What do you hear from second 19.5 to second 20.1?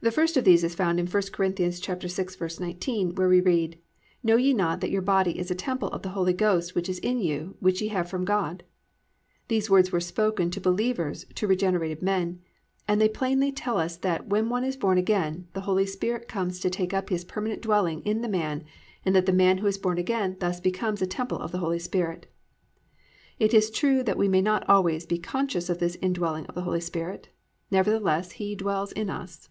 who is born